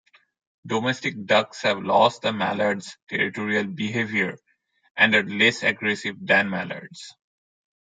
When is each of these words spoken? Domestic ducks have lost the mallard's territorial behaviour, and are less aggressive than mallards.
Domestic 0.65 1.27
ducks 1.27 1.61
have 1.61 1.77
lost 1.83 2.23
the 2.23 2.33
mallard's 2.33 2.97
territorial 3.07 3.65
behaviour, 3.65 4.39
and 4.97 5.13
are 5.13 5.21
less 5.21 5.61
aggressive 5.61 6.15
than 6.25 6.49
mallards. 6.49 7.13